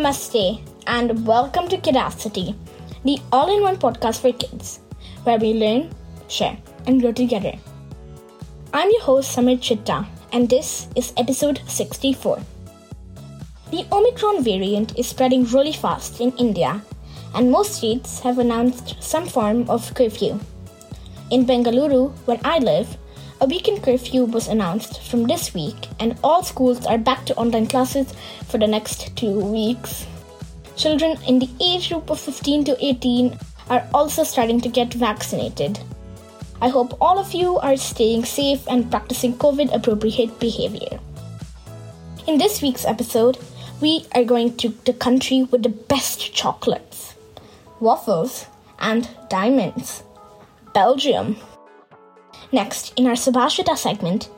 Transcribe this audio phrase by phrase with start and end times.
[0.00, 2.56] Namaste, and welcome to Kidacity,
[3.04, 4.80] the all in one podcast for kids,
[5.24, 5.90] where we learn,
[6.26, 7.52] share, and grow together.
[8.72, 12.40] I'm your host, Samarth Chitta, and this is episode 64.
[13.72, 16.80] The Omicron variant is spreading really fast in India,
[17.34, 20.40] and most states have announced some form of curfew.
[21.30, 22.96] In Bengaluru, where I live,
[23.40, 27.66] a weekend curfew was announced from this week, and all schools are back to online
[27.66, 28.12] classes
[28.48, 30.06] for the next two weeks.
[30.76, 33.38] Children in the age group of 15 to 18
[33.70, 35.78] are also starting to get vaccinated.
[36.60, 41.00] I hope all of you are staying safe and practicing COVID appropriate behavior.
[42.26, 43.38] In this week's episode,
[43.80, 47.14] we are going to the country with the best chocolates,
[47.80, 48.46] waffles,
[48.78, 50.02] and diamonds
[50.74, 51.36] Belgium.
[52.52, 54.28] Next, in our Subhashita segment,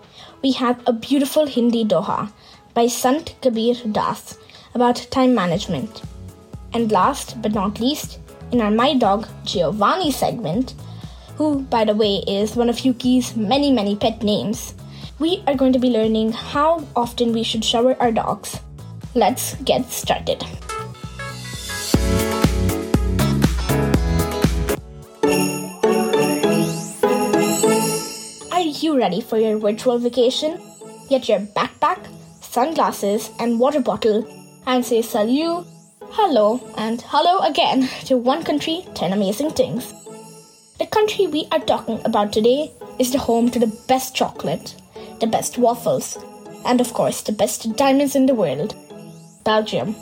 [0.42, 2.30] we have a beautiful Hindi doha
[2.74, 4.38] by Sant Kabir Das
[4.74, 6.02] about time management.
[6.74, 8.19] And last but not least,
[8.50, 10.74] in our My Dog Giovanni segment,
[11.36, 14.74] who, by the way, is one of Yuki's many, many pet names,
[15.19, 18.60] we are going to be learning how often we should shower our dogs.
[19.14, 20.44] Let's get started.
[28.92, 30.60] You ready for your virtual vacation?
[31.08, 31.98] Get your backpack,
[32.42, 34.26] sunglasses, and water bottle
[34.66, 35.66] and say salut,
[36.10, 39.94] hello, and hello again to One Country, 10 Amazing Things.
[40.78, 44.74] The country we are talking about today is the home to the best chocolate,
[45.20, 46.18] the best waffles,
[46.66, 48.74] and of course, the best diamonds in the world
[49.44, 49.96] Belgium.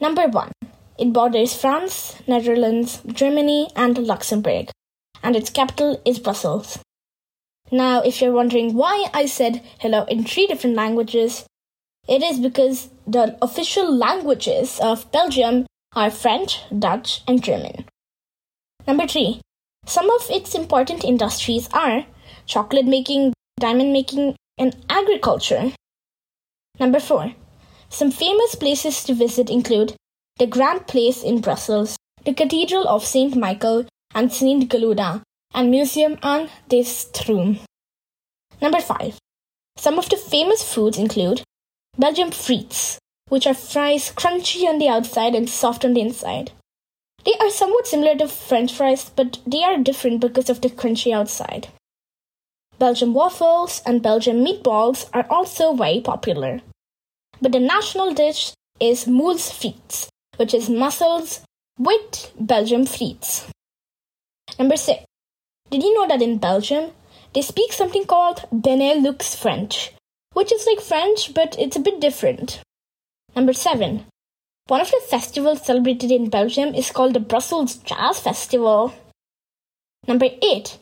[0.00, 0.50] Number one,
[0.98, 4.70] it borders France, Netherlands, Germany, and Luxembourg,
[5.22, 6.78] and its capital is Brussels.
[7.70, 11.46] Now, if you're wondering why I said hello in three different languages,
[12.08, 17.84] it is because the official languages of Belgium are French, Dutch, and German.
[18.86, 19.40] Number three,
[19.86, 22.06] some of its important industries are
[22.46, 25.72] chocolate making, diamond making, and agriculture.
[26.80, 27.34] Number four,
[27.88, 29.94] some famous places to visit include
[30.38, 33.36] the Grand Place in Brussels, the Cathedral of St.
[33.36, 34.68] Michael and St.
[34.68, 35.22] Gudula,
[35.54, 37.58] and Museum aan de Stroom.
[38.60, 39.18] Number 5.
[39.76, 41.42] Some of the famous foods include
[41.96, 42.98] Belgium frites,
[43.28, 46.52] which are fries crunchy on the outside and soft on the inside.
[47.24, 51.12] They are somewhat similar to French fries, but they are different because of the crunchy
[51.12, 51.68] outside.
[52.78, 56.60] Belgian waffles and Belgian meatballs are also very popular.
[57.40, 61.42] But the national dish is moules frites, which is mussels
[61.78, 63.48] with Belgian frites.
[64.58, 65.04] Number 6.
[65.70, 66.92] Did you know that in Belgium,
[67.32, 69.92] they speak something called Benelux French,
[70.32, 72.60] which is like French, but it's a bit different.
[73.36, 74.04] Number 7.
[74.66, 78.94] One of the festivals celebrated in Belgium is called the Brussels Jazz Festival.
[80.08, 80.78] Number 8.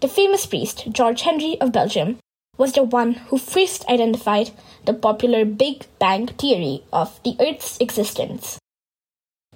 [0.00, 2.18] The famous priest, George Henry of Belgium,
[2.58, 4.50] was the one who first identified
[4.84, 8.58] the popular Big Bang theory of the Earth's existence.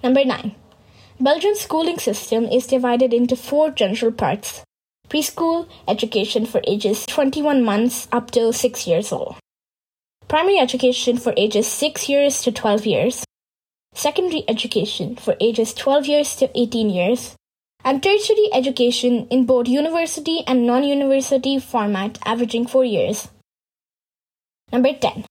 [0.03, 0.55] Number 9.
[1.19, 4.63] Belgium's schooling system is divided into four general parts
[5.11, 9.35] preschool education for ages 21 months up to 6 years old,
[10.29, 13.25] primary education for ages 6 years to 12 years,
[13.93, 17.35] secondary education for ages 12 years to 18 years,
[17.83, 23.27] and tertiary education in both university and non university format averaging 4 years.
[24.71, 25.25] Number 10.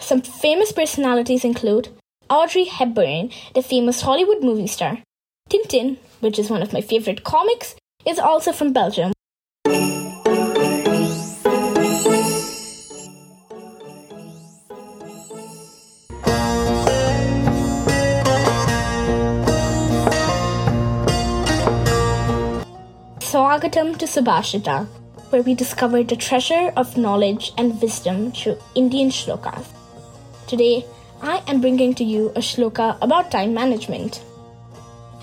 [0.00, 1.88] Some famous personalities include
[2.28, 4.98] Audrey Hepburn, the famous Hollywood movie star,
[5.48, 7.74] Tintin, which is one of my favorite comics,
[8.06, 9.13] is also from Belgium.
[23.64, 24.86] Swagatam to Subhashita,
[25.30, 29.64] where we discover the treasure of knowledge and wisdom through Indian shlokas.
[30.46, 30.84] Today,
[31.22, 34.22] I am bringing to you a shloka about time management.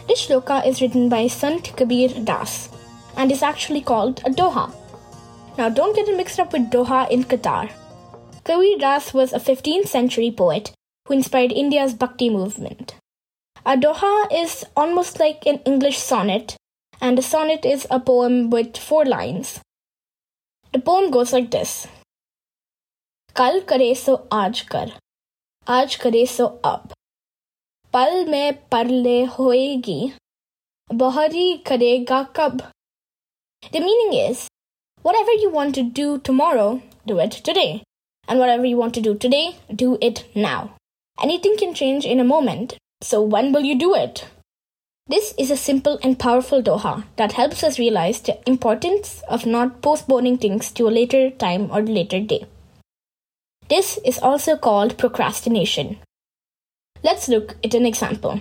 [0.08, 2.70] This shloka is written by Sant Kabir Das
[3.16, 4.74] and is actually called a doha.
[5.60, 7.70] Now, don't get it mixed up with Doha in Qatar.
[8.44, 10.72] Kabir Das was a 15th century poet
[11.06, 12.96] who inspired India's Bhakti movement.
[13.68, 16.58] A doha is almost like an English sonnet,
[17.01, 19.61] and a sonnet is a poem with four lines.
[20.73, 21.87] The poem goes like this
[23.35, 24.87] Kal kare so aaj kar,
[25.67, 26.93] aaj kare so ab.
[27.93, 30.01] पल में परले होएगी
[30.93, 32.61] बहरी करेगा कब
[33.73, 34.47] The meaning is
[35.03, 37.83] whatever you want to do tomorrow, do it today.
[38.29, 40.75] And whatever you want to do today, do it now.
[41.23, 44.27] Anything can change in a moment, so when will you do it?
[45.12, 49.82] This is a simple and powerful doha that helps us realize the importance of not
[49.82, 52.46] postponing things to a later time or later day.
[53.68, 55.98] This is also called procrastination.
[57.04, 58.40] Let's look at an example.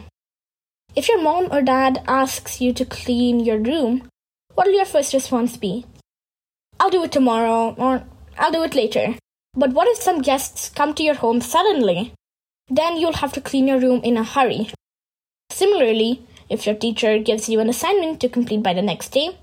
[0.94, 4.08] If your mom or dad asks you to clean your room,
[4.54, 5.86] what will your first response be?
[6.78, 8.04] I'll do it tomorrow, or
[8.38, 9.16] I'll do it later.
[9.54, 12.12] But what if some guests come to your home suddenly?
[12.68, 14.70] Then you'll have to clean your room in a hurry.
[15.50, 19.38] Similarly, if your teacher gives you an assignment to complete by the next day,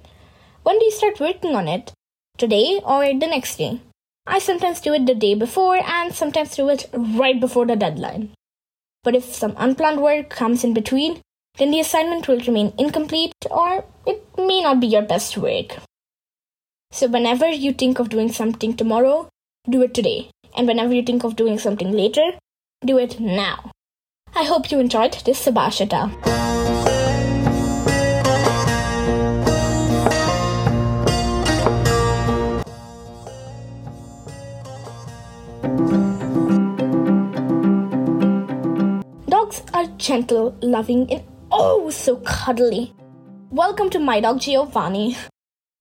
[0.64, 1.94] when do you start working on it?
[2.38, 3.80] Today or the next day?
[4.28, 8.32] I sometimes do it the day before and sometimes do it right before the deadline.
[9.04, 11.22] But if some unplanned work comes in between,
[11.58, 15.78] then the assignment will remain incomplete or it may not be your best work.
[16.92, 19.30] So, whenever you think of doing something tomorrow,
[19.70, 20.30] do it today.
[20.56, 22.32] And whenever you think of doing something later,
[22.86, 23.72] do it now.
[24.36, 26.67] I hope you enjoyed this Subhashita.
[40.08, 41.22] Gentle, loving, and
[41.52, 42.94] oh so cuddly.
[43.52, 45.18] Welcome to my dog Giovanni.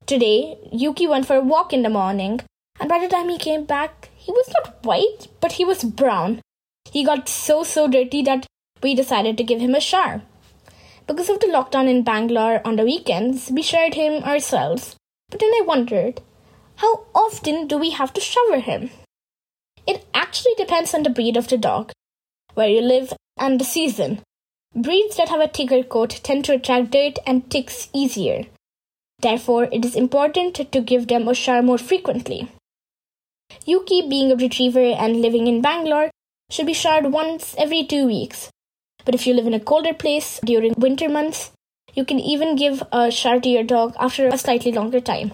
[0.05, 2.40] Today, Yuki went for a walk in the morning,
[2.81, 6.40] and by the time he came back, he was not white, but he was brown.
[6.90, 8.46] He got so so dirty that
[8.82, 10.23] we decided to give him a shower.
[11.06, 14.96] Because of the lockdown in Bangalore on the weekends, we showered him ourselves.
[15.31, 16.20] But then I wondered,
[16.82, 18.90] how often do we have to shower him?
[19.87, 21.93] It actually depends on the breed of the dog,
[22.55, 24.21] where you live, and the season.
[24.75, 28.44] Breeds that have a thicker coat tend to attract dirt and ticks easier.
[29.21, 32.50] Therefore, it is important to give them a shower more frequently.
[33.65, 36.11] Yuki, being a retriever and living in Bangalore,
[36.50, 38.50] should be showered once every two weeks.
[39.05, 41.53] But if you live in a colder place during winter months,
[41.94, 45.33] you can even give a shower to your dog after a slightly longer time.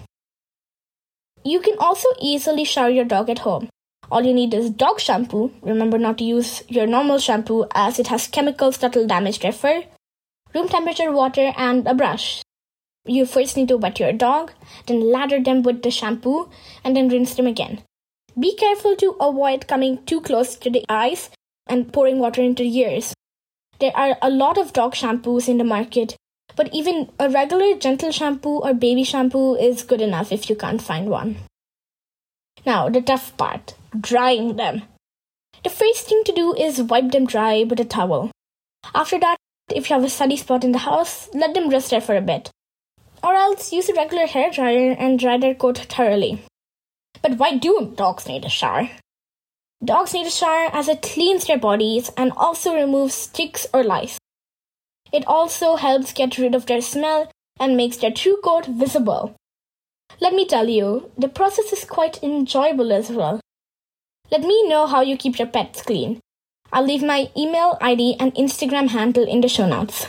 [1.43, 3.67] You can also easily shower your dog at home.
[4.13, 5.51] All you need is dog shampoo.
[5.63, 9.51] Remember not to use your normal shampoo as it has chemicals that will damage their
[9.51, 9.85] fur,
[10.53, 12.43] room temperature water, and a brush.
[13.05, 14.51] You first need to wet your dog,
[14.85, 16.51] then lather them with the shampoo,
[16.83, 17.81] and then rinse them again.
[18.39, 21.31] Be careful to avoid coming too close to the eyes
[21.65, 23.15] and pouring water into the ears.
[23.79, 26.15] There are a lot of dog shampoos in the market,
[26.55, 30.83] but even a regular gentle shampoo or baby shampoo is good enough if you can't
[30.83, 31.37] find one.
[32.65, 34.83] Now, the tough part drying them.
[35.63, 38.31] The first thing to do is wipe them dry with a towel.
[38.93, 39.37] After that,
[39.69, 42.21] if you have a sunny spot in the house, let them rest there for a
[42.21, 42.49] bit.
[43.23, 46.43] Or else use a regular hair dryer and dry their coat thoroughly.
[47.21, 48.89] But why do dogs need a shower?
[49.83, 54.17] Dogs need a shower as it cleans their bodies and also removes ticks or lice.
[55.11, 59.35] It also helps get rid of their smell and makes their true coat visible.
[60.21, 63.39] Let me tell you, the process is quite enjoyable as well.
[64.31, 66.19] Let me know how you keep your pets clean.
[66.71, 70.07] I'll leave my email ID and Instagram handle in the show notes.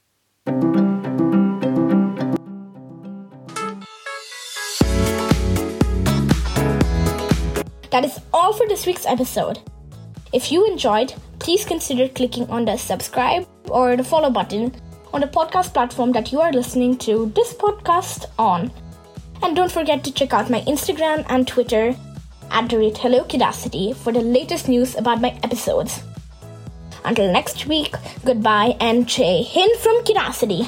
[7.90, 9.60] That is all for this week's episode.
[10.32, 14.74] If you enjoyed, please consider clicking on the subscribe or the follow button
[15.12, 18.72] on the podcast platform that you are listening to this podcast on.
[19.44, 21.94] And don't forget to check out my Instagram and Twitter
[22.50, 26.02] at the rate Hello Kidacity for the latest news about my episodes.
[27.04, 30.66] Until next week, goodbye and Jai Hin from Kidacity.